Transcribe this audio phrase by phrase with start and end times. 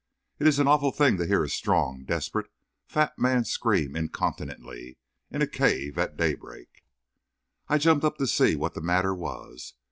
[0.39, 2.49] It's an awful thing to hear a strong, desperate,
[2.87, 4.97] fat man scream incontinently
[5.29, 6.83] in a cave at daybreak.
[7.67, 9.75] I jumped up to see what the matter was.